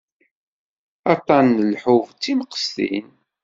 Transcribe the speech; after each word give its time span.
Aṭṭan 1.13 1.45
n 1.57 1.67
lḥubb 1.73 2.05
d 2.13 2.17
timqestin. 2.23 3.07